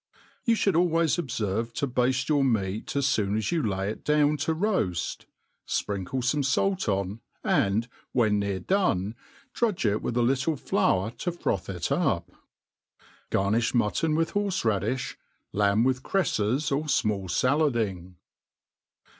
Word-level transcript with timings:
You 0.45 0.55
fliould 0.55 0.75
always 0.75 1.15
dbterVe 1.15 1.73
to 1.73 1.87
bafte 1.87 2.27
yourmeat 2.27 2.95
as 2.95 3.05
focfn 3.05 3.37
'as 3.37 3.51
you 3.51 3.61
lay 3.61 3.87
it 3.91 4.03
down 4.03 4.35
t^ 4.37 4.59
roaft, 4.59 5.25
fpr 5.67 5.95
inkle 6.03 6.23
fome 6.23 6.75
fait 6.75 6.89
on*, 6.91 7.19
aivd, 7.45 7.87
when 8.11 8.39
near 8.39 8.59
dorif, 8.59 9.13
drudge 9.53 9.83
i^with 9.99 10.17
a 10.17 10.23
little 10.23 10.55
flour 10.55 11.11
to 11.19 11.31
froth 11.31 11.69
it, 11.69 11.91
up. 11.91 12.31
Garnifli 13.29 13.75
mutton 13.75 14.15
with 14.15 14.31
korfe 14.31 14.65
rad<}iih; 14.65 15.17
lamb, 15.53 15.83
with 15.83 16.01
crelTes, 16.01 16.75
or 16.75 16.85
fmall 16.85 17.25
falUding. 17.25 18.15